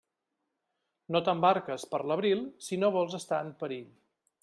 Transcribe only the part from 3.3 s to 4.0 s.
en perill.